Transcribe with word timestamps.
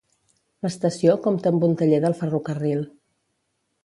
L'estació 0.65 1.13
compta 1.27 1.53
amb 1.55 1.65
un 1.67 1.75
taller 1.81 1.99
del 2.07 2.15
ferrocarril. 2.21 2.81